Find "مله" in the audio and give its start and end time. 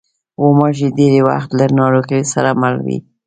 2.61-2.81